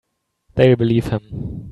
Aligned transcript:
They'll 0.55 0.75
believe 0.77 1.09
him. 1.09 1.67